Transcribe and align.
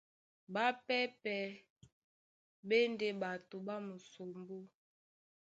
Ɓápɛ́pɛ̄ 0.53 1.41
ɓá 2.67 2.77
e 2.83 2.85
ndé 2.91 3.07
ɓato 3.21 3.55
ɓá 3.67 3.75
musombó. 3.87 4.57